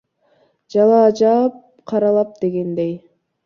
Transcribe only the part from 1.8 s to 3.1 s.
каралап дегендей.